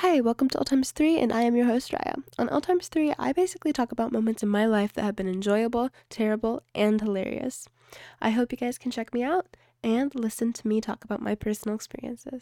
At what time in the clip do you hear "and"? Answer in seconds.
1.18-1.30, 6.74-6.98, 9.84-10.14